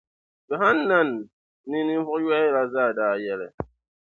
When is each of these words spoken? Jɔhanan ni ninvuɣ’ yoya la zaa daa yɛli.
Jɔhanan 0.47 1.09
ni 1.69 1.79
ninvuɣ’ 1.87 2.17
yoya 2.23 2.53
la 2.55 2.63
zaa 2.73 2.91
daa 2.97 3.15
yɛli. 3.25 3.47